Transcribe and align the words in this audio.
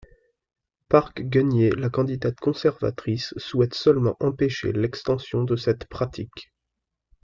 Park 0.93 1.21
Geun-hye, 1.29 1.69
la 1.77 1.91
candidate 1.91 2.33
conservatrice, 2.39 3.35
souhaite 3.37 3.75
seulement 3.75 4.17
empêcher 4.19 4.71
l'extension 4.71 5.43
de 5.43 5.55
cette 5.55 5.85
pratique. 5.85 6.51